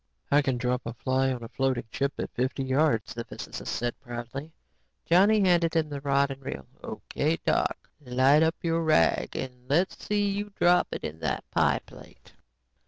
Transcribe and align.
"I 0.31 0.41
can 0.41 0.57
drop 0.57 0.81
a 0.87 0.95
fly 0.95 1.31
on 1.31 1.43
a 1.43 1.47
floating 1.47 1.83
chip 1.91 2.13
at 2.17 2.31
fifty 2.31 2.63
yards," 2.63 3.13
the 3.13 3.23
physicist 3.23 3.71
said 3.75 3.99
proudly. 3.99 4.51
Johnny 5.05 5.41
handed 5.41 5.75
him 5.75 5.89
the 5.89 6.01
rod 6.01 6.31
and 6.31 6.41
reel. 6.43 6.65
"O.K., 6.83 7.37
Doc, 7.45 7.87
light 8.03 8.41
up 8.41 8.55
your 8.63 8.81
rag 8.81 9.35
and 9.35 9.51
then 9.69 9.77
let's 9.77 10.03
see 10.03 10.27
you 10.27 10.53
drop 10.55 10.87
it 10.91 11.03
in 11.03 11.19
that 11.19 11.43
pie 11.51 11.81
plate." 11.85 12.33